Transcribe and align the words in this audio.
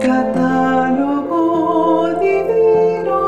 Catálogo 0.00 1.38
divino. 2.20 3.18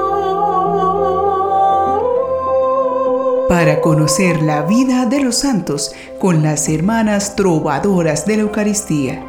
Para 3.48 3.80
conocer 3.82 4.40
la 4.40 4.62
vida 4.62 5.04
de 5.04 5.20
los 5.22 5.36
santos 5.36 5.94
con 6.18 6.42
las 6.42 6.70
hermanas 6.70 7.36
trovadoras 7.36 8.24
de 8.24 8.36
la 8.36 8.42
Eucaristía. 8.42 9.22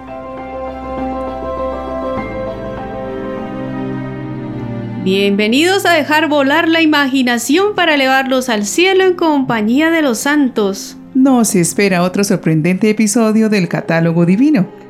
Bienvenidos 5.04 5.86
a 5.86 5.92
dejar 5.92 6.30
volar 6.30 6.70
la 6.70 6.82
imaginación 6.82 7.76
para 7.76 7.96
elevarlos 7.96 8.48
al 8.48 8.66
cielo 8.66 9.04
en 9.04 9.16
compañía 9.16 9.92
de 9.92 10.02
los 10.02 10.20
santos. 10.20 10.96
Nos 11.14 11.56
espera 11.56 12.04
otro 12.04 12.24
sorprendente 12.24 12.90
episodio 12.90 13.50
del 13.50 13.68
Catálogo 13.68 14.26
Divino. 14.26 14.83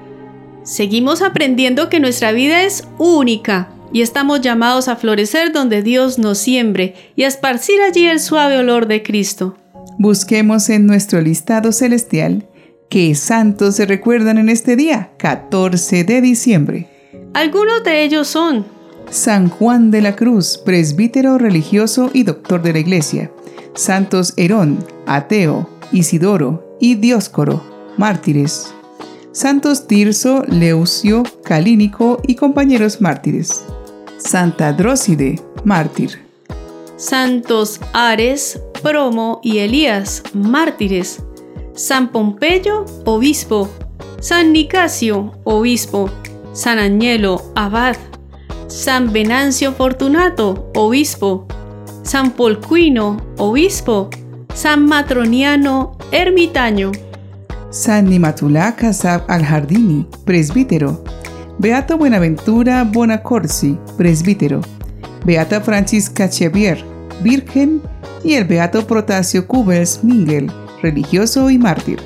Seguimos 0.63 1.21
aprendiendo 1.21 1.89
que 1.89 1.99
nuestra 1.99 2.31
vida 2.31 2.63
es 2.63 2.87
única 2.97 3.69
y 3.91 4.01
estamos 4.01 4.41
llamados 4.41 4.87
a 4.87 4.95
florecer 4.95 5.51
donde 5.51 5.83
Dios 5.83 6.17
nos 6.17 6.37
siembre 6.37 6.95
y 7.15 7.23
a 7.23 7.27
esparcir 7.27 7.81
allí 7.81 8.07
el 8.07 8.19
suave 8.19 8.57
olor 8.57 8.87
de 8.87 9.03
Cristo. 9.03 9.57
Busquemos 9.99 10.69
en 10.69 10.87
nuestro 10.87 11.21
listado 11.21 11.71
celestial 11.71 12.47
qué 12.89 13.13
santos 13.13 13.75
se 13.75 13.85
recuerdan 13.85 14.37
en 14.37 14.49
este 14.49 14.75
día, 14.75 15.11
14 15.17 16.05
de 16.05 16.21
diciembre. 16.21 16.89
Algunos 17.33 17.83
de 17.83 18.03
ellos 18.03 18.27
son 18.27 18.65
San 19.09 19.49
Juan 19.49 19.91
de 19.91 20.01
la 20.01 20.15
Cruz, 20.15 20.59
presbítero 20.63 21.37
religioso 21.37 22.09
y 22.13 22.23
doctor 22.23 22.61
de 22.61 22.73
la 22.73 22.79
Iglesia. 22.79 23.31
Santos 23.75 24.33
Herón, 24.37 24.83
ateo, 25.07 25.69
Isidoro 25.91 26.77
y 26.79 26.95
Dioscoro, 26.95 27.63
mártires. 27.97 28.72
Santos 29.33 29.87
Tirso, 29.87 30.43
Leucio, 30.47 31.23
Calínico 31.43 32.21
y 32.27 32.35
compañeros 32.35 33.01
mártires. 33.01 33.65
Santa 34.17 34.71
Dróside, 34.71 35.41
mártir. 35.65 36.25
Santos 36.95 37.81
Ares, 37.93 38.61
Promo 38.81 39.41
y 39.43 39.57
Elías, 39.57 40.23
mártires. 40.33 41.23
San 41.73 42.11
Pompeyo, 42.11 42.85
obispo. 43.05 43.67
San 44.21 44.53
Nicasio, 44.53 45.33
obispo. 45.43 46.09
San 46.53 46.77
Añelo, 46.77 47.41
abad. 47.55 47.97
San 48.67 49.11
Venancio 49.11 49.73
Fortunato, 49.73 50.71
obispo, 50.75 51.47
San 52.03 52.31
Polcuino, 52.31 53.17
obispo, 53.37 54.09
San 54.53 54.85
Matroniano, 54.87 55.97
ermitaño, 56.11 56.91
San 57.73 58.07
Nimatulá 58.07 58.75
Casab 58.75 59.23
al-Jardini, 59.27 60.05
presbítero, 60.25 61.03
Beato 61.57 61.97
Buenaventura 61.97 62.83
Bonacorsi, 62.83 63.79
presbítero, 63.97 64.61
Beata 65.25 65.59
Francisca 65.59 66.29
Chevier, 66.29 66.85
virgen, 67.23 67.81
y 68.23 68.35
el 68.35 68.43
Beato 68.43 68.85
Protasio 68.85 69.47
Cubers 69.47 70.03
Mingel, 70.03 70.51
religioso 70.83 71.49
y 71.49 71.57
mártir. 71.57 71.99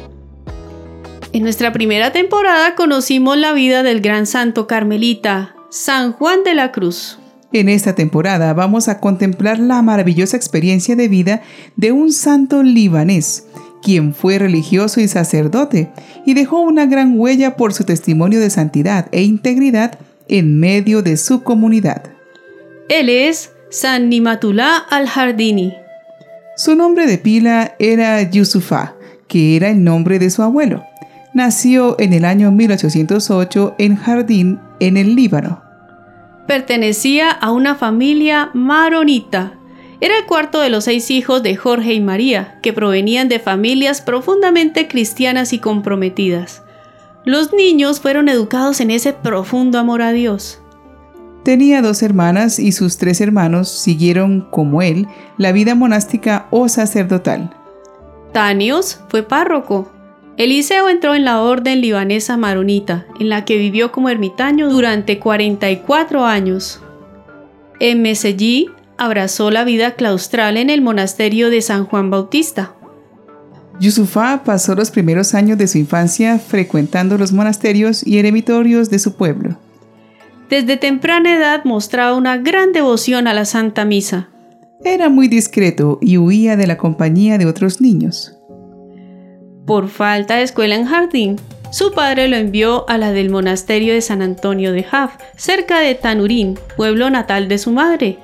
En 1.34 1.44
nuestra 1.44 1.74
primera 1.74 2.14
temporada 2.14 2.76
conocimos 2.76 3.36
la 3.36 3.52
vida 3.52 3.84
del 3.84 4.00
gran 4.00 4.26
santo 4.26 4.68
carmelita, 4.68 5.54
San 5.70 6.14
Juan 6.14 6.46
de 6.46 6.56
la 6.56 6.72
Cruz. 6.72 7.20
En 7.52 7.68
esta 7.68 7.94
temporada 7.94 8.54
vamos 8.54 8.88
a 8.88 9.02
contemplar 9.02 9.60
la 9.60 9.82
maravillosa 9.82 10.38
experiencia 10.38 10.96
de 10.96 11.10
vida 11.10 11.42
de 11.76 11.92
un 11.92 12.14
santo 12.14 12.64
libanés, 12.64 13.48
quien 13.82 14.14
fue 14.14 14.40
religioso 14.40 15.00
y 15.02 15.08
sacerdote 15.08 15.92
y 16.26 16.34
dejó 16.34 16.60
una 16.60 16.86
gran 16.86 17.20
huella 17.20 17.56
por 17.56 17.74
su 17.74 17.84
testimonio 17.84 18.40
de 18.40 18.50
santidad 18.50 19.08
e 19.12 19.24
integridad 19.24 20.00
en 20.28 20.60
medio 20.60 21.02
de 21.02 21.18
su 21.18 21.44
comunidad. 21.44 22.04
Él 22.90 23.10
es 23.10 23.52
San 23.70 24.10
Nimatulá 24.10 24.78
al-Jardini. 24.78 25.74
Su 26.56 26.76
nombre 26.76 27.06
de 27.06 27.18
pila 27.18 27.76
era 27.80 28.22
Yusufá, 28.24 28.96
que 29.28 29.56
era 29.56 29.70
el 29.70 29.84
nombre 29.84 30.20
de 30.20 30.30
su 30.30 30.42
abuelo. 30.42 30.84
Nació 31.34 31.96
en 32.00 32.14
el 32.14 32.26
año 32.26 32.52
1808 32.52 33.76
en 33.78 33.96
Jardín, 33.96 34.60
en 34.80 34.98
el 34.98 35.16
Líbano. 35.16 35.62
Pertenecía 36.48 37.30
a 37.30 37.52
una 37.52 37.76
familia 37.76 38.50
maronita. 38.54 39.54
Era 40.00 40.18
el 40.18 40.26
cuarto 40.26 40.60
de 40.60 40.70
los 40.70 40.84
seis 40.84 41.10
hijos 41.10 41.42
de 41.44 41.56
Jorge 41.56 41.94
y 41.94 42.00
María, 42.00 42.60
que 42.62 42.74
provenían 42.74 43.30
de 43.30 43.40
familias 43.40 44.02
profundamente 44.02 44.88
cristianas 44.88 45.54
y 45.54 45.60
comprometidas. 45.60 46.64
Los 47.26 47.54
niños 47.54 48.00
fueron 48.00 48.30
educados 48.30 48.80
en 48.80 48.92
ese 48.92 49.14
profundo 49.14 49.80
amor 49.80 50.02
a 50.02 50.12
Dios. 50.12 50.62
Tenía 51.44 51.82
dos 51.82 52.04
hermanas 52.04 52.60
y 52.60 52.72
sus 52.72 52.98
tres 52.98 53.22
hermanos 53.22 53.70
siguieron, 53.70 54.48
como 54.52 54.82
él, 54.82 55.08
la 55.38 55.52
vida 55.52 55.76
monástica 55.76 56.48
o 56.52 56.70
sacerdotal. 56.70 57.50
Tanios 58.34 59.00
fue 59.10 59.24
párroco, 59.24 59.92
Eliseo 60.38 60.88
entró 60.88 61.16
en 61.16 61.26
la 61.26 61.42
orden 61.42 61.82
libanesa 61.82 62.38
maronita, 62.38 63.08
en 63.20 63.30
la 63.30 63.44
que 63.44 63.58
vivió 63.58 63.92
como 63.92 64.10
ermitaño 64.10 64.70
durante 64.70 65.18
44 65.18 66.26
años. 66.26 66.80
En 67.80 68.04
Mesellí 68.04 68.70
abrazó 68.98 69.52
la 69.52 69.64
vida 69.64 69.92
claustral 69.92 70.58
en 70.58 70.70
el 70.70 70.82
monasterio 70.82 71.50
de 71.50 71.62
San 71.62 71.86
Juan 71.86 72.10
Bautista. 72.10 72.74
Yusufá 73.80 74.42
pasó 74.44 74.74
los 74.76 74.90
primeros 74.90 75.34
años 75.34 75.58
de 75.58 75.68
su 75.68 75.78
infancia 75.78 76.40
frecuentando 76.40 77.18
los 77.18 77.32
monasterios 77.32 78.06
y 78.06 78.18
eremitorios 78.18 78.90
de 78.90 79.00
su 79.00 79.16
pueblo. 79.16 79.58
Desde 80.50 80.78
temprana 80.78 81.36
edad 81.36 81.64
mostraba 81.66 82.16
una 82.16 82.38
gran 82.38 82.72
devoción 82.72 83.28
a 83.28 83.34
la 83.34 83.46
Santa 83.46 83.86
Misa. 83.86 84.30
Era 84.84 85.10
muy 85.10 85.28
discreto 85.28 86.00
y 86.02 86.18
huía 86.18 86.56
de 86.56 86.68
la 86.68 86.78
compañía 86.78 87.38
de 87.38 87.46
otros 87.46 87.82
niños. 87.82 88.34
Por 89.66 89.90
falta 89.90 90.38
de 90.38 90.44
escuela 90.44 90.76
en 90.76 90.86
jardín, 90.86 91.36
su 91.72 91.92
padre 91.92 92.30
lo 92.30 92.38
envió 92.38 92.90
a 92.90 92.98
la 92.98 93.12
del 93.12 93.30
monasterio 93.30 93.94
de 93.94 94.02
San 94.02 94.22
Antonio 94.22 94.72
de 94.72 94.84
Jaf, 94.84 95.18
cerca 95.36 95.82
de 95.82 95.94
Tanurín, 95.96 96.58
pueblo 96.78 97.10
natal 97.10 97.50
de 97.50 97.58
su 97.58 97.72
madre. 97.72 98.20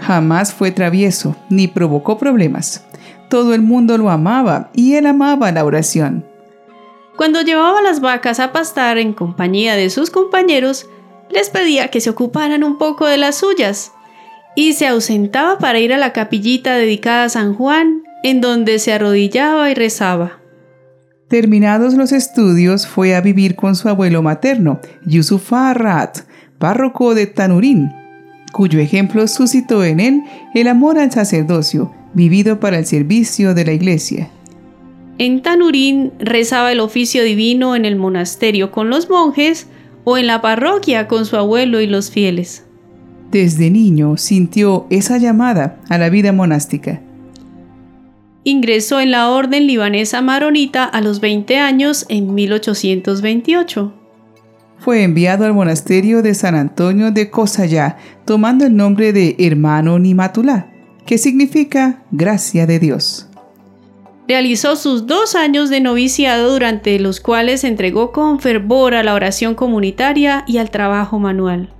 Jamás 0.00 0.52
fue 0.52 0.70
travieso, 0.70 1.36
ni 1.50 1.68
provocó 1.68 2.18
problemas. 2.18 2.84
Todo 3.28 3.54
el 3.54 3.62
mundo 3.62 3.98
lo 3.98 4.10
amaba 4.10 4.70
y 4.74 4.94
él 4.94 5.06
amaba 5.06 5.52
la 5.52 5.64
oración. 5.64 6.24
Cuando 7.16 7.42
llevaba 7.42 7.82
las 7.82 8.00
vacas 8.00 8.40
a 8.40 8.50
pastar 8.50 8.98
en 8.98 9.12
compañía 9.12 9.76
de 9.76 9.90
sus 9.90 10.10
compañeros, 10.10 10.86
les 11.30 11.50
pedía 11.50 11.88
que 11.88 12.00
se 12.00 12.10
ocuparan 12.10 12.64
un 12.64 12.78
poco 12.78 13.06
de 13.06 13.18
las 13.18 13.36
suyas 13.36 13.92
y 14.56 14.72
se 14.72 14.88
ausentaba 14.88 15.58
para 15.58 15.78
ir 15.78 15.92
a 15.92 15.98
la 15.98 16.12
capillita 16.12 16.76
dedicada 16.76 17.24
a 17.24 17.28
San 17.28 17.54
Juan, 17.54 18.02
en 18.24 18.40
donde 18.40 18.78
se 18.78 18.92
arrodillaba 18.92 19.70
y 19.70 19.74
rezaba. 19.74 20.40
Terminados 21.28 21.94
los 21.94 22.10
estudios, 22.10 22.86
fue 22.86 23.14
a 23.14 23.20
vivir 23.20 23.54
con 23.54 23.76
su 23.76 23.88
abuelo 23.88 24.22
materno, 24.22 24.80
Yusufá 25.04 25.72
Rat, 25.74 26.20
párroco 26.58 27.14
de 27.14 27.26
Tanurín, 27.26 27.92
cuyo 28.52 28.80
ejemplo 28.80 29.26
suscitó 29.26 29.84
en 29.84 30.00
él 30.00 30.22
el 30.54 30.68
amor 30.68 30.98
al 30.98 31.12
sacerdocio, 31.12 31.92
vivido 32.14 32.60
para 32.60 32.78
el 32.78 32.86
servicio 32.86 33.54
de 33.54 33.64
la 33.64 33.72
iglesia. 33.72 34.30
En 35.18 35.42
Tanurín 35.42 36.12
rezaba 36.18 36.72
el 36.72 36.80
oficio 36.80 37.22
divino 37.22 37.76
en 37.76 37.84
el 37.84 37.96
monasterio 37.96 38.70
con 38.70 38.90
los 38.90 39.10
monjes 39.10 39.66
o 40.04 40.16
en 40.16 40.26
la 40.26 40.40
parroquia 40.40 41.08
con 41.08 41.26
su 41.26 41.36
abuelo 41.36 41.80
y 41.80 41.86
los 41.86 42.10
fieles. 42.10 42.64
Desde 43.30 43.70
niño 43.70 44.16
sintió 44.16 44.86
esa 44.90 45.18
llamada 45.18 45.80
a 45.88 45.98
la 45.98 46.08
vida 46.08 46.32
monástica 46.32 47.02
Ingresó 48.42 49.00
en 49.00 49.10
la 49.10 49.28
orden 49.28 49.66
libanesa 49.66 50.22
maronita 50.22 50.84
a 50.84 51.02
los 51.02 51.20
20 51.20 51.58
años 51.58 52.06
en 52.08 52.34
1828. 52.34 53.99
Fue 54.80 55.02
enviado 55.02 55.44
al 55.44 55.52
monasterio 55.52 56.22
de 56.22 56.34
San 56.34 56.54
Antonio 56.54 57.10
de 57.10 57.28
Cosayá, 57.28 57.98
tomando 58.24 58.64
el 58.64 58.74
nombre 58.74 59.12
de 59.12 59.36
hermano 59.38 59.98
Nimatulá, 59.98 60.70
que 61.04 61.18
significa 61.18 62.02
gracia 62.10 62.66
de 62.66 62.78
Dios. 62.78 63.28
Realizó 64.26 64.76
sus 64.76 65.06
dos 65.06 65.34
años 65.34 65.68
de 65.68 65.80
noviciado 65.80 66.50
durante 66.50 66.98
los 66.98 67.20
cuales 67.20 67.60
se 67.60 67.68
entregó 67.68 68.10
con 68.10 68.40
fervor 68.40 68.94
a 68.94 69.02
la 69.02 69.14
oración 69.14 69.54
comunitaria 69.54 70.44
y 70.46 70.56
al 70.56 70.70
trabajo 70.70 71.18
manual. 71.18 71.74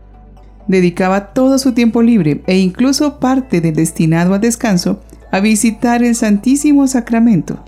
Dedicaba 0.66 1.32
todo 1.32 1.58
su 1.58 1.72
tiempo 1.72 2.02
libre 2.02 2.42
e 2.46 2.58
incluso 2.58 3.18
parte 3.18 3.62
del 3.62 3.76
destinado 3.76 4.34
al 4.34 4.42
descanso 4.42 5.00
a 5.32 5.40
visitar 5.40 6.02
el 6.02 6.14
Santísimo 6.14 6.86
Sacramento. 6.86 7.64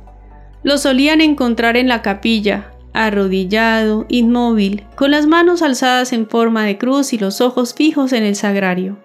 Lo 0.63 0.77
solían 0.77 1.21
encontrar 1.21 1.77
en 1.77 1.89
la 1.89 2.03
capilla, 2.03 2.72
arrodillado, 2.93 4.07
inmóvil, 4.09 4.85
con 4.95 5.11
las 5.11 5.27
manos 5.27 5.63
alzadas 5.63 6.13
en 6.13 6.29
forma 6.29 6.65
de 6.65 6.79
cruz 6.79 7.13
y 7.13 7.19
los 7.19 7.41
ojos 7.41 7.75
fijos 7.75 8.13
en 8.13 8.25
el 8.25 8.37
sagrario. 8.37 8.97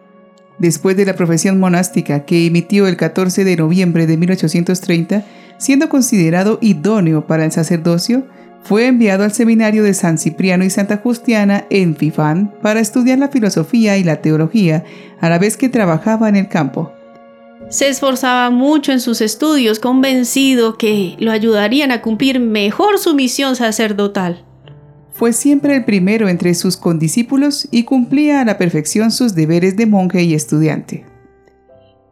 Después 0.60 0.98
de 0.98 1.06
la 1.06 1.16
profesión 1.16 1.60
monástica 1.60 2.26
que 2.26 2.46
emitió 2.48 2.88
el 2.88 2.98
14 2.98 3.44
de 3.44 3.56
noviembre 3.56 4.08
de 4.08 4.18
1830, 4.18 5.24
siendo 5.58 5.90
considerado 5.90 6.58
idóneo 6.62 7.28
para 7.28 7.46
el 7.46 7.52
sacerdocio, 7.52 8.24
Fue 8.68 8.86
enviado 8.88 9.24
al 9.24 9.32
seminario 9.32 9.82
de 9.82 9.94
San 9.94 10.18
Cipriano 10.18 10.66
y 10.66 10.70
Santa 10.70 10.98
Justiana 10.98 11.64
en 11.70 11.96
Fifán 11.96 12.54
para 12.62 12.82
estudiar 12.82 13.18
la 13.18 13.30
filosofía 13.30 13.98
y 13.98 14.04
la 14.04 14.18
teología 14.18 14.84
a 15.22 15.30
la 15.30 15.40
vez 15.40 15.56
que 15.56 15.70
trabajaba 15.70 16.28
en 16.28 16.36
el 16.36 16.50
campo. 16.50 16.92
Se 17.70 17.90
esforzaba 17.90 18.50
mucho 18.50 18.94
en 18.94 19.02
sus 19.02 19.20
estudios, 19.20 19.80
convencido 19.80 20.78
que 20.78 21.16
lo 21.20 21.32
ayudarían 21.32 21.92
a 21.92 22.02
cumplir 22.02 22.40
mejor 22.40 22.98
su 22.98 23.14
misión 23.14 23.56
sacerdotal. 23.58 24.46
Fue 25.14 25.34
siempre 25.34 25.76
el 25.76 25.84
primero 25.84 26.30
entre 26.30 26.54
sus 26.54 26.78
condiscípulos 26.78 27.68
y 27.72 27.84
cumplía 27.84 28.40
a 28.40 28.46
la 28.46 28.58
perfección 28.58 29.12
sus 29.12 29.36
deberes 29.36 29.76
de 29.76 29.86
monje 29.86 30.24
y 30.24 30.34
estudiante. 30.34 31.06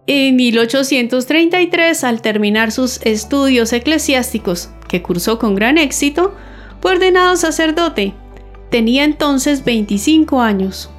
En 0.07 0.36
1833, 0.36 2.04
al 2.04 2.22
terminar 2.22 2.72
sus 2.72 3.00
estudios 3.04 3.72
eclesiásticos, 3.74 4.69
que 4.88 5.01
cursó 5.01 5.40
con 5.40 5.56
gran 5.56 5.78
éxito, 5.78 6.36
fue 6.81 6.92
ordenado 6.92 7.36
sacerdote. 7.38 8.13
Tenía 8.69 9.04
entonces 9.04 9.63
25 9.63 10.42
años. 10.42 10.92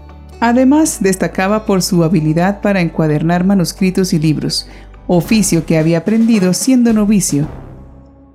Además, 0.49 0.99
destacaba 1.03 1.67
por 1.67 1.83
su 1.83 2.05
habilidad 2.05 2.61
para 2.61 2.81
encuadernar 2.81 3.43
manuscritos 3.43 4.13
y 4.13 4.21
libros, 4.21 4.69
oficio 5.09 5.67
que 5.67 5.77
había 5.77 5.99
aprendido 5.99 6.55
siendo 6.55 6.93
novicio. 6.93 7.49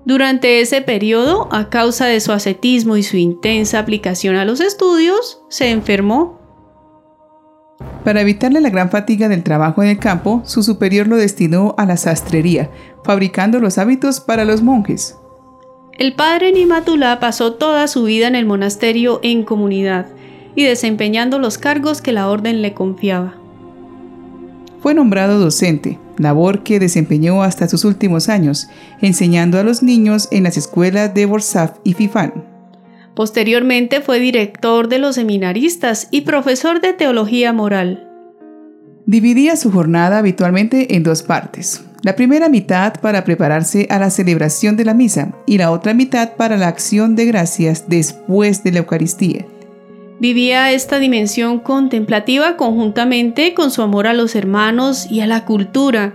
Durante 0.04 0.60
ese 0.60 0.82
periodo, 0.82 1.48
a 1.54 1.70
causa 1.70 2.08
de 2.08 2.20
su 2.20 2.34
ascetismo 2.34 2.98
y 2.98 3.04
su 3.04 3.16
intensa 3.16 3.80
aplicación 3.80 4.36
a 4.36 4.44
los 4.44 4.60
estudios, 4.60 5.42
se 5.48 5.70
enfermó 5.70 6.42
para 8.04 8.20
evitarle 8.20 8.60
la 8.60 8.70
gran 8.70 8.92
fatiga 8.92 9.30
del 9.30 9.44
trabajo 9.44 9.82
en 9.82 9.90
el 9.90 9.98
campo, 9.98 10.42
su 10.44 10.64
superior 10.64 11.08
lo 11.08 11.16
destinó 11.16 11.76
a 11.78 11.86
la 11.86 11.96
sastrería, 11.96 12.70
fabricando 13.06 13.62
los 13.62 13.78
hábitos 13.78 14.20
para 14.20 14.44
los 14.44 14.62
monjes. 14.62 15.16
El 15.98 16.16
padre 16.16 16.52
Nimatulá 16.52 17.22
pasó 17.22 17.54
toda 17.54 17.88
su 17.88 18.04
vida 18.04 18.28
en 18.28 18.36
el 18.36 18.46
monasterio 18.46 19.22
en 19.24 19.44
comunidad 19.44 20.08
y 20.56 20.64
desempeñando 20.64 21.40
los 21.40 21.58
cargos 21.58 22.02
que 22.02 22.12
la 22.12 22.30
orden 22.30 22.62
le 22.62 22.74
confiaba. 22.74 23.36
Fue 24.82 24.94
nombrado 24.94 25.40
docente, 25.40 26.00
labor 26.18 26.64
que 26.64 26.80
desempeñó 26.80 27.44
hasta 27.44 27.68
sus 27.68 27.86
últimos 27.86 28.30
años, 28.30 28.68
enseñando 29.02 29.60
a 29.60 29.64
los 29.64 29.84
niños 29.84 30.28
en 30.32 30.44
las 30.44 30.58
escuelas 30.58 31.14
de 31.14 31.26
Borsaf 31.26 31.78
y 31.84 31.94
Fifán. 31.94 32.46
Posteriormente 33.16 34.02
fue 34.02 34.20
director 34.20 34.88
de 34.88 34.98
los 34.98 35.16
seminaristas 35.16 36.08
y 36.12 36.22
profesor 36.22 36.82
de 36.82 36.94
teología 36.94 37.54
moral. 37.54 38.08
Dividía 39.06 39.56
su 39.56 39.72
jornada 39.72 40.20
habitualmente 40.20 40.96
en 40.96 41.04
dos 41.04 41.22
partes. 41.22 41.84
La 42.04 42.16
primera 42.16 42.50
mitad 42.50 42.94
para 43.02 43.24
prepararse 43.24 43.86
a 43.92 44.00
la 44.00 44.10
celebración 44.10 44.76
de 44.76 44.86
la 44.86 44.96
misa 44.96 45.34
y 45.46 45.60
la 45.60 45.70
otra 45.70 45.94
mitad 45.94 46.36
para 46.36 46.58
la 46.58 46.68
acción 46.68 47.16
de 47.16 47.26
gracias 47.26 47.86
después 47.88 48.64
de 48.64 48.72
la 48.72 48.80
Eucaristía. 48.80 49.46
Vivía 50.22 50.72
esta 50.72 51.00
dimensión 51.00 51.58
contemplativa 51.58 52.56
conjuntamente 52.56 53.56
con 53.56 53.72
su 53.72 53.82
amor 53.82 54.06
a 54.06 54.14
los 54.14 54.36
hermanos 54.36 55.10
y 55.10 55.22
a 55.22 55.26
la 55.26 55.46
cultura, 55.46 56.14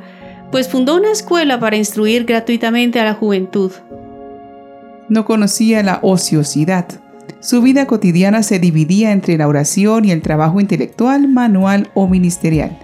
pues 0.53 0.69
fundó 0.69 0.95
una 0.95 1.11
escuela 1.11 1.59
para 1.59 1.77
instruir 1.77 2.25
gratuitamente 2.25 3.01
a 3.01 3.05
la 3.05 3.15
juventud. 3.15 3.73
No 5.09 5.25
conocía 5.25 5.83
la 5.83 5.99
ociosidad. 6.03 6.87
Su 7.41 7.63
vida 7.63 7.89
cotidiana 7.89 8.45
se 8.45 8.61
dividía 8.61 9.11
entre 9.11 9.37
la 9.39 9.49
oración 9.49 10.05
y 10.05 10.13
el 10.13 10.23
trabajo 10.23 10.61
intelectual, 10.61 11.27
manual 11.27 11.91
o 11.95 12.07
ministerial. 12.07 12.79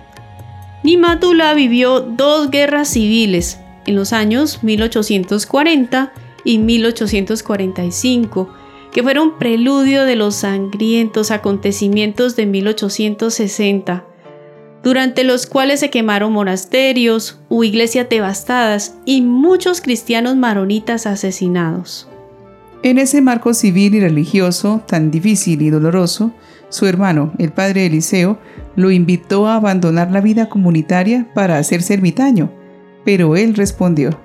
Nimatula 0.83 1.55
vivió 1.55 2.01
dos 2.01 2.51
guerras 2.51 2.89
civiles 2.89 3.61
en 3.87 3.95
los 3.95 4.13
años 4.13 4.65
1840 4.65 6.13
y 6.45 6.59
1845, 6.59 8.53
que 8.93 9.03
fueron 9.03 9.39
preludio 9.39 10.05
de 10.05 10.17
los 10.17 10.37
sangrientos 10.37 11.31
acontecimientos 11.31 12.37
de 12.37 12.47
1860, 12.47 14.05
durante 14.83 15.23
los 15.23 15.47
cuales 15.47 15.81
se 15.81 15.91
quemaron 15.91 16.33
monasterios, 16.33 17.41
hubo 17.49 17.65
iglesias 17.65 18.09
devastadas 18.11 18.97
y 19.05 19.23
muchos 19.23 19.81
cristianos 19.81 20.37
maronitas 20.37 21.07
asesinados. 21.07 22.09
En 22.83 22.99
ese 22.99 23.21
marco 23.21 23.55
civil 23.55 23.95
y 23.95 24.01
religioso 24.01 24.83
tan 24.87 25.13
difícil 25.13 25.63
y 25.63 25.71
doloroso, 25.71 26.33
su 26.69 26.87
hermano, 26.87 27.33
el 27.39 27.53
padre 27.53 27.87
Eliseo, 27.87 28.39
lo 28.75 28.91
invitó 28.91 29.47
a 29.47 29.55
abandonar 29.55 30.11
la 30.11 30.21
vida 30.21 30.49
comunitaria 30.49 31.29
para 31.33 31.59
hacerse 31.59 31.95
ermitaño, 31.95 32.51
pero 33.05 33.37
él 33.37 33.55
respondió, 33.55 34.19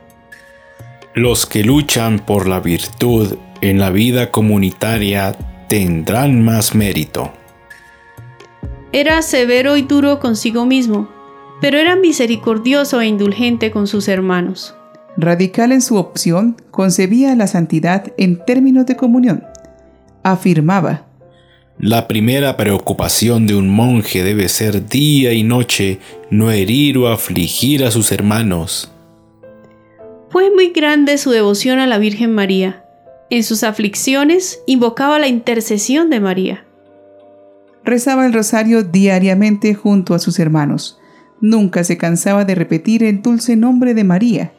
Los 1.14 1.46
que 1.46 1.64
luchan 1.64 2.18
por 2.18 2.48
la 2.48 2.60
virtud 2.60 3.38
en 3.62 3.80
la 3.80 3.90
vida 3.90 4.32
comunitaria 4.32 5.36
tendrán 5.68 6.44
más 6.44 6.76
mérito. 6.76 7.32
Era 8.92 9.22
severo 9.22 9.78
y 9.78 9.82
duro 9.82 10.20
consigo 10.20 10.66
mismo, 10.66 11.10
pero 11.62 11.78
era 11.78 11.96
misericordioso 11.96 13.02
e 13.02 13.08
indulgente 13.08 13.72
con 13.72 13.88
sus 13.88 14.08
hermanos 14.08 14.74
radical 15.18 15.72
en 15.72 15.82
su 15.82 15.98
opción, 15.98 16.56
concebía 16.72 17.36
la 17.36 17.48
santidad 17.48 18.14
en 18.18 18.44
términos 18.46 18.86
de 18.86 18.96
comunión. 18.96 19.44
Afirmaba, 20.24 21.06
la 21.80 22.08
primera 22.08 22.58
preocupación 22.58 23.46
de 23.46 23.56
un 23.56 23.70
monje 23.70 24.24
debe 24.24 24.50
ser 24.50 24.88
día 24.88 25.34
y 25.34 25.44
noche 25.44 26.00
no 26.32 26.52
herir 26.52 26.98
o 26.98 27.08
afligir 27.08 27.84
a 27.84 27.92
sus 27.92 28.12
hermanos. 28.12 28.92
Fue 30.30 30.50
muy 30.50 30.72
grande 30.72 31.18
su 31.18 31.30
devoción 31.30 31.80
a 31.80 31.88
la 31.88 32.00
Virgen 32.00 32.34
María. 32.34 32.84
En 33.30 33.44
sus 33.44 33.64
aflicciones 33.64 34.62
invocaba 34.68 35.20
la 35.20 35.28
intercesión 35.28 36.10
de 36.10 36.20
María. 36.20 36.66
Rezaba 37.84 38.26
el 38.26 38.34
rosario 38.34 38.84
diariamente 38.84 39.74
junto 39.74 40.14
a 40.14 40.20
sus 40.20 40.40
hermanos. 40.40 41.00
Nunca 41.42 41.84
se 41.84 41.98
cansaba 41.98 42.46
de 42.46 42.56
repetir 42.56 43.04
el 43.04 43.22
dulce 43.22 43.56
nombre 43.56 43.94
de 43.94 44.04
María 44.04 44.54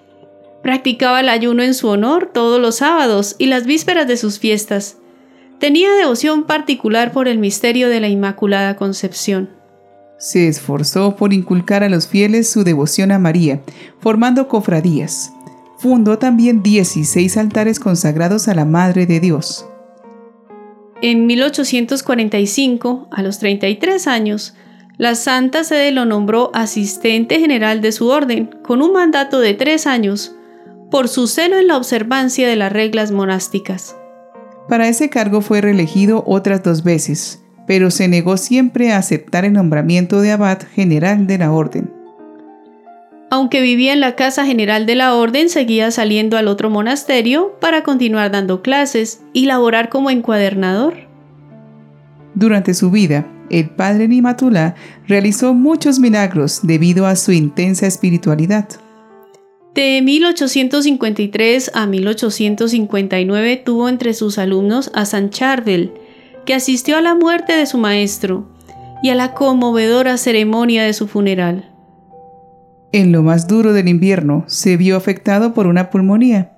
Practicaba 0.63 1.21
el 1.21 1.29
ayuno 1.29 1.63
en 1.63 1.75
su 1.75 1.89
honor 1.89 2.31
todos 2.33 2.61
los 2.61 2.77
sábados 2.77 3.37
y 3.39 3.47
las 3.47 3.65
vísperas 3.65 4.09
de 4.09 4.17
sus 4.17 4.39
fiestas. 4.39 4.97
Tenía 5.59 5.93
devoción 5.95 6.45
particular 6.45 7.13
por 7.13 7.29
el 7.29 7.39
misterio 7.39 7.89
de 7.89 8.01
la 8.01 8.09
Inmaculada 8.09 8.77
Concepción. 8.77 9.51
Se 10.19 10.49
esforzó 10.49 11.15
por 11.15 11.33
inculcar 11.33 11.85
a 11.85 11.89
los 11.89 12.09
fieles 12.09 12.51
su 12.51 12.65
devoción 12.65 13.13
a 13.13 13.21
María, 13.21 13.61
formando 14.01 14.49
cofradías. 14.49 15.33
Fundó 15.79 16.19
también 16.19 16.63
16 16.63 17.37
altares 17.37 17.79
consagrados 17.79 18.49
a 18.49 18.55
la 18.55 18.65
Madre 18.65 19.07
de 19.07 19.21
Dios. 19.21 19.65
En 21.01 21.27
1845, 21.27 23.09
a 23.13 23.23
los 23.23 23.39
33 23.39 24.09
años, 24.09 24.55
la 24.97 25.15
Santa 25.15 25.63
Sede 25.63 25.93
lo 25.93 26.05
nombró 26.05 26.51
asistente 26.53 27.39
general 27.39 27.81
de 27.81 27.93
su 27.93 28.09
orden, 28.09 28.51
con 28.65 28.83
un 28.83 28.93
mandato 28.93 29.39
de 29.39 29.55
tres 29.55 29.87
años, 29.87 30.35
por 30.91 31.07
su 31.07 31.29
celo 31.29 31.57
en 31.57 31.69
la 31.69 31.77
observancia 31.77 32.49
de 32.49 32.57
las 32.57 32.73
reglas 32.73 33.13
monásticas. 33.13 33.97
Para 34.69 34.89
ese 34.89 35.09
cargo 35.09 35.41
fue 35.41 35.61
reelegido 35.61 36.25
otras 36.27 36.65
dos 36.65 36.83
veces, 36.83 37.41
pero 37.69 37.93
se 37.93 38.09
negó 38.09 38.37
siempre 38.37 38.93
a 38.93 38.99
aceptar 38.99 39.45
el 39.45 39.53
nombramiento 39.53 40.21
de 40.21 40.33
abad 40.33 40.63
general 40.75 41.29
de 41.29 41.39
la 41.39 41.53
orden. 41.53 41.98
Aunque 43.31 43.61
vivía 43.61 43.93
en 43.93 44.01
la 44.01 44.15
casa 44.15 44.47
general 44.47 44.87
de 44.87 44.95
la 44.95 45.15
orden, 45.15 45.51
seguía 45.51 45.91
saliendo 45.91 46.39
al 46.39 46.49
otro 46.49 46.71
monasterio 46.71 47.55
para 47.61 47.83
continuar 47.83 48.31
dando 48.31 48.63
clases 48.63 49.21
y 49.33 49.45
laborar 49.47 49.91
como 49.91 50.11
encuadernador. 50.11 50.95
Durante 52.35 52.73
su 52.73 52.91
vida, 52.91 53.27
el 53.51 53.69
padre 53.69 54.09
Nimatulá 54.09 54.75
realizó 55.07 55.55
muchos 55.55 55.99
milagros 55.99 56.61
debido 56.63 57.07
a 57.07 57.17
su 57.17 57.33
intensa 57.33 57.87
espiritualidad. 57.87 58.69
De 59.75 60.01
1853 60.03 61.71
a 61.75 61.87
1859 61.87 63.63
tuvo 63.65 63.89
entre 63.89 64.15
sus 64.15 64.39
alumnos 64.39 64.91
a 64.95 65.05
San 65.05 65.31
Charbel, 65.31 65.93
que 66.47 66.55
asistió 66.55 66.97
a 66.97 67.03
la 67.03 67.15
muerte 67.15 67.53
de 67.53 67.67
su 67.67 67.79
maestro 67.79 68.49
y 69.03 69.11
a 69.11 69.15
la 69.15 69.35
conmovedora 69.35 70.17
ceremonia 70.17 70.85
de 70.85 70.95
su 70.95 71.07
funeral. 71.07 71.68
En 72.93 73.13
lo 73.13 73.23
más 73.23 73.47
duro 73.47 73.73
del 73.73 73.89
invierno 73.89 74.45
se 74.47 74.77
vio 74.77 74.97
afectado 74.97 75.53
por 75.53 75.67
una 75.67 75.91
pulmonía. 75.91 76.53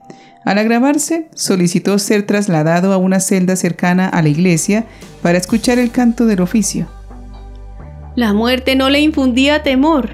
Al 0.45 0.59
agravarse, 0.59 1.29
solicitó 1.35 1.99
ser 1.99 2.25
trasladado 2.25 2.93
a 2.93 2.97
una 2.97 3.21
celda 3.21 3.57
cercana 3.57 4.09
a 4.09 4.23
la 4.23 4.29
iglesia 4.29 4.87
para 5.23 5.39
escuchar 5.39 5.79
el 5.79 5.91
canto 5.91 6.27
del 6.27 6.41
oficio. 6.41 6.87
La 8.17 8.33
muerte 8.33 8.75
no 8.77 8.91
le 8.91 9.01
infundía 9.01 9.63
temor, 9.63 10.11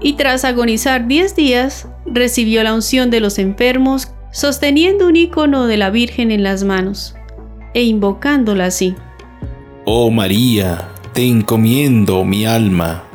y 0.00 0.14
tras 0.14 0.44
agonizar 0.44 1.06
diez 1.06 1.36
días, 1.36 1.88
recibió 2.06 2.62
la 2.62 2.74
unción 2.74 3.10
de 3.10 3.20
los 3.20 3.38
enfermos, 3.38 4.12
sosteniendo 4.32 5.08
un 5.08 5.16
icono 5.16 5.66
de 5.66 5.76
la 5.76 5.90
Virgen 5.90 6.30
en 6.30 6.42
las 6.42 6.64
manos, 6.64 7.16
e 7.74 7.82
invocándola 7.82 8.66
así. 8.66 8.94
Oh 9.84 10.10
María, 10.10 10.88
te 11.12 11.26
encomiendo 11.26 12.24
mi 12.24 12.46
alma. 12.46 13.09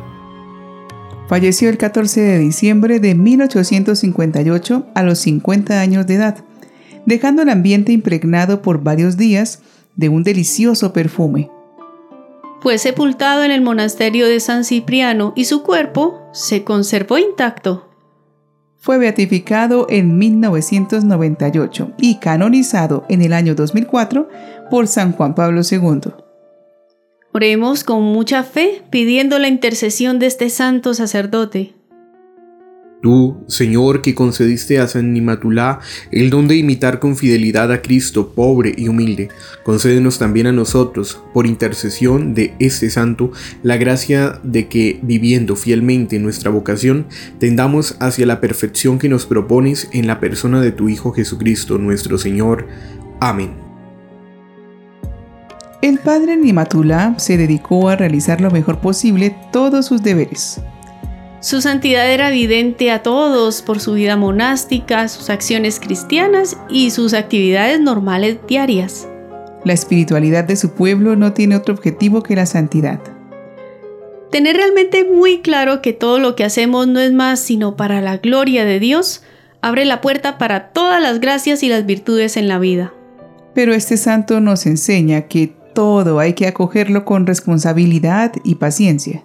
Falleció 1.28 1.70
el 1.70 1.78
14 1.78 2.22
de 2.22 2.38
diciembre 2.38 3.00
de 3.00 3.16
1858 3.16 4.88
a 4.94 5.04
los 5.04 5.20
50 5.20 5.80
años 5.82 6.06
de 6.06 6.16
edad. 6.16 6.38
dejando 7.08 7.44
el 7.44 7.50
ambiente 7.50 7.92
impregnado 7.92 8.64
por 8.64 8.82
varios 8.82 9.16
días 9.16 9.62
de 9.96 10.10
un 10.10 10.24
delicioso 10.24 10.92
perfume. 10.92 11.52
Fue 12.62 12.80
sepultado 12.80 13.44
en 13.44 13.52
el 13.52 13.62
monasterio 13.62 14.28
de 14.28 14.40
San 14.40 14.66
Cipriano 14.66 15.32
y 15.36 15.46
su 15.46 15.62
cuerpo 15.62 16.28
se 16.34 16.64
conservó 16.64 17.20
intacto. 17.20 17.92
Fue 18.80 18.98
beatificado 18.98 19.86
en 19.88 20.18
1998 20.18 21.92
y 22.00 22.16
canonizado 22.16 23.06
en 23.08 23.22
el 23.22 23.34
año 23.34 23.54
2004 23.54 24.28
por 24.72 24.88
San 24.88 25.12
Juan 25.12 25.36
Pablo 25.36 25.62
II. 25.70 26.25
Oremos 27.36 27.84
con 27.84 28.02
mucha 28.02 28.44
fe 28.44 28.82
pidiendo 28.90 29.40
la 29.40 29.50
intercesión 29.50 30.20
de 30.20 30.28
este 30.28 30.50
santo 30.50 30.94
sacerdote. 30.94 31.74
Tú, 33.02 33.44
Señor, 33.50 34.02
que 34.02 34.16
concediste 34.16 34.80
a 34.80 34.88
San 34.88 35.12
Nimatulá 35.12 35.82
el 36.14 36.30
don 36.30 36.48
de 36.48 36.56
imitar 36.56 37.02
con 37.02 37.18
fidelidad 37.18 37.74
a 37.74 37.82
Cristo, 37.82 38.32
pobre 38.34 38.74
y 38.78 38.88
humilde, 38.88 39.28
concédenos 39.66 40.18
también 40.18 40.48
a 40.48 40.54
nosotros, 40.54 41.20
por 41.34 41.46
intercesión 41.46 42.34
de 42.36 42.54
este 42.60 42.90
santo, 42.90 43.34
la 43.64 43.76
gracia 43.76 44.40
de 44.44 44.70
que, 44.70 45.02
viviendo 45.04 45.58
fielmente 45.58 46.20
nuestra 46.20 46.52
vocación, 46.52 47.06
tendamos 47.38 47.98
hacia 48.00 48.26
la 48.26 48.40
perfección 48.40 48.98
que 48.98 49.10
nos 49.10 49.26
propones 49.26 49.90
en 49.92 50.08
la 50.08 50.22
persona 50.22 50.62
de 50.62 50.72
tu 50.72 50.88
Hijo 50.88 51.12
Jesucristo, 51.12 51.78
nuestro 51.80 52.18
Señor. 52.18 52.66
Amén. 53.20 53.65
El 55.82 56.00
padre 56.00 56.38
Nimatulá 56.38 57.16
se 57.18 57.38
dedicó 57.38 57.90
a 57.90 57.96
realizar 57.96 58.42
lo 58.42 58.52
mejor 58.52 58.80
posible 58.80 59.36
todos 59.52 59.86
sus 59.86 60.02
deberes 60.02 60.62
su 61.46 61.62
santidad 61.62 62.12
era 62.12 62.30
evidente 62.30 62.90
a 62.90 63.04
todos 63.04 63.62
por 63.62 63.80
su 63.80 63.94
vida 63.94 64.18
monástica, 64.18 65.08
sus 65.08 65.30
acciones 65.30 65.80
cristianas 65.80 66.58
y 66.72 66.90
sus 66.90 67.14
actividades 67.14 67.80
normales 67.80 68.40
diarias. 68.48 69.08
La 69.64 69.74
espiritualidad 69.74 70.46
de 70.46 70.56
su 70.56 70.72
pueblo 70.72 71.16
no 71.16 71.34
tiene 71.34 71.56
otro 71.56 71.76
objetivo 71.76 72.24
que 72.24 72.36
la 72.36 72.48
santidad. 72.48 73.00
Tener 74.32 74.56
realmente 74.56 75.04
muy 75.04 75.42
claro 75.42 75.84
que 75.84 75.94
todo 75.94 76.18
lo 76.18 76.36
que 76.36 76.46
hacemos 76.46 76.88
no 76.88 77.00
es 77.00 77.14
más 77.14 77.42
sino 77.42 77.76
para 77.76 78.02
la 78.02 78.18
gloria 78.18 78.66
de 78.66 78.80
Dios, 78.80 79.22
abre 79.62 79.86
la 79.86 80.02
puerta 80.02 80.40
para 80.40 80.70
todas 80.70 81.00
las 81.00 81.20
gracias 81.20 81.62
y 81.62 81.70
las 81.70 81.86
virtudes 81.86 82.38
en 82.38 82.48
la 82.48 82.58
vida. 82.58 82.92
Pero 83.54 83.76
este 83.76 83.98
santo 83.98 84.42
nos 84.42 84.66
enseña 84.66 85.28
que 85.28 85.54
todo 85.76 86.18
hay 86.18 86.34
que 86.34 86.48
acogerlo 86.48 87.06
con 87.06 87.28
responsabilidad 87.28 88.34
y 88.44 88.56
paciencia. 88.56 89.24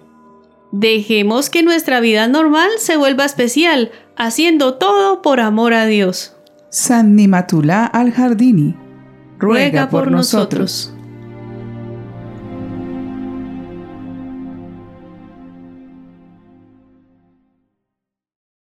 Dejemos 0.71 1.49
que 1.49 1.63
nuestra 1.63 1.99
vida 1.99 2.27
normal 2.27 2.69
se 2.77 2.95
vuelva 2.95 3.25
especial, 3.25 3.91
haciendo 4.15 4.75
todo 4.75 5.23
por 5.23 5.39
amor 5.39 5.73
a 5.73 5.87
Dios. 5.87 6.35
San 6.69 7.15
Nimatulá 7.15 7.85
al 7.85 8.11
Jardini, 8.11 8.75
ruega, 9.39 9.89
por, 9.89 10.11
nosotros. 10.11 10.93